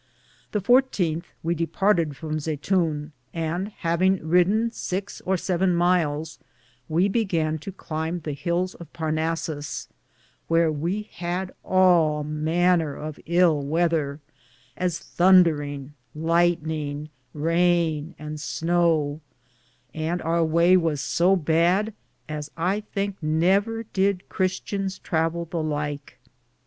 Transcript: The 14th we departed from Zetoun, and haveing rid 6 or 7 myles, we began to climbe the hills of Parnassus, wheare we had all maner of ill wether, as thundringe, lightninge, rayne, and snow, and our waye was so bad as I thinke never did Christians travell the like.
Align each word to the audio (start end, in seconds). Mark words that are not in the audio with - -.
The 0.51 0.61
14th 0.61 1.25
we 1.43 1.53
departed 1.53 2.17
from 2.17 2.39
Zetoun, 2.39 3.11
and 3.35 3.71
haveing 3.83 4.17
rid 4.23 4.73
6 4.73 5.21
or 5.27 5.37
7 5.37 5.75
myles, 5.75 6.39
we 6.89 7.07
began 7.07 7.59
to 7.59 7.71
climbe 7.71 8.19
the 8.23 8.31
hills 8.33 8.73
of 8.73 8.91
Parnassus, 8.93 9.89
wheare 10.49 10.71
we 10.73 11.03
had 11.03 11.53
all 11.63 12.23
maner 12.23 12.95
of 12.95 13.19
ill 13.27 13.61
wether, 13.61 14.19
as 14.75 14.97
thundringe, 14.97 15.91
lightninge, 16.17 17.09
rayne, 17.35 18.15
and 18.17 18.39
snow, 18.41 19.21
and 19.93 20.19
our 20.23 20.43
waye 20.43 20.77
was 20.77 20.99
so 20.99 21.35
bad 21.35 21.93
as 22.27 22.49
I 22.57 22.79
thinke 22.91 23.21
never 23.21 23.83
did 23.83 24.27
Christians 24.29 24.97
travell 24.97 25.45
the 25.45 25.61
like. 25.61 26.17